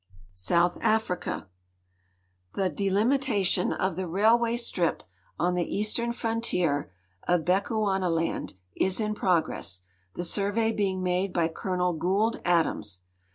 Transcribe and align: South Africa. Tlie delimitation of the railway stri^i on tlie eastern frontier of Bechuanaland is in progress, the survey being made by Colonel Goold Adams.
South 0.33 0.79
Africa. 0.81 1.47
Tlie 2.55 2.75
delimitation 2.75 3.71
of 3.71 3.95
the 3.95 4.07
railway 4.07 4.57
stri^i 4.57 4.99
on 5.37 5.53
tlie 5.53 5.67
eastern 5.67 6.11
frontier 6.11 6.91
of 7.27 7.45
Bechuanaland 7.45 8.55
is 8.75 8.99
in 8.99 9.13
progress, 9.13 9.81
the 10.15 10.23
survey 10.23 10.71
being 10.71 11.03
made 11.03 11.31
by 11.31 11.47
Colonel 11.47 11.93
Goold 11.93 12.41
Adams. 12.43 13.01